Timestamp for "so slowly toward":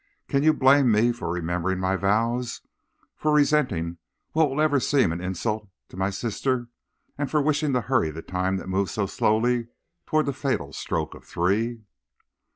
8.93-10.25